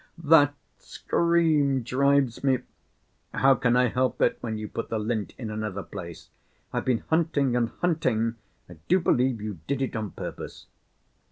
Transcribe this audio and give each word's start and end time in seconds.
That 0.17 0.55
scream 0.79 1.83
drives 1.83 2.43
me... 2.43 2.57
How 3.35 3.53
can 3.53 3.75
I 3.77 3.89
help 3.89 4.19
it 4.23 4.39
when 4.41 4.57
you 4.57 4.67
put 4.67 4.89
the 4.89 4.97
lint 4.97 5.35
in 5.37 5.51
another 5.51 5.83
place? 5.83 6.31
I've 6.73 6.85
been 6.85 7.03
hunting 7.11 7.55
and 7.55 7.69
hunting—I 7.81 8.77
do 8.87 8.99
believe 8.99 9.39
you 9.43 9.59
did 9.67 9.79
it 9.79 9.95
on 9.95 10.09
purpose." 10.09 10.65